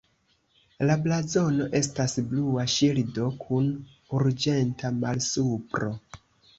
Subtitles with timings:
[0.89, 3.71] La blazono estas blua ŝildo kun
[4.19, 5.97] arĝenta malsupro.